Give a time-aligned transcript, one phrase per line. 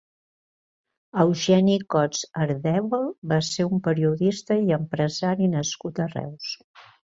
[1.23, 3.05] Eugeni Cots Ardèvol
[3.35, 6.53] va ser un periodista i empresari nascut a Reus.